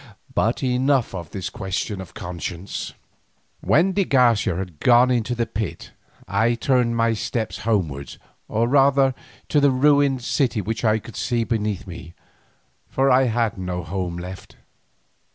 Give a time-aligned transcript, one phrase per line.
[0.33, 2.93] But enough of this question of conscience.
[3.59, 5.91] When de Garcia was gone into the pit,
[6.27, 8.17] I turned my steps homewards,
[8.47, 9.13] or rather
[9.47, 12.15] towards the ruined city which I could see beneath me,
[12.87, 14.55] for I had no home left.